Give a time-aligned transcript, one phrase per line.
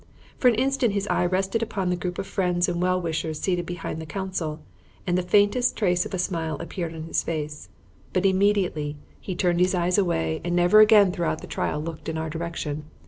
[0.39, 3.67] For an instant his eye rested upon the group of friends and well wishers seated
[3.67, 4.59] behind the counsel,
[5.05, 7.69] and the faintest trace of a smile appeared on his face;
[8.11, 12.17] but immediately he turned his eyes away and never again throughout the trial looked in
[12.17, 12.85] our direction.